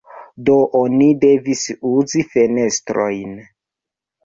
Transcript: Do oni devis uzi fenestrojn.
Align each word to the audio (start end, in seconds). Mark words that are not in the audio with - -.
Do 0.45 0.53
oni 0.79 1.09
devis 1.25 1.61
uzi 1.91 2.25
fenestrojn. 2.33 3.39